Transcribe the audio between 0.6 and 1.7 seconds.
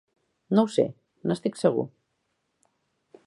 ho sé, n'estic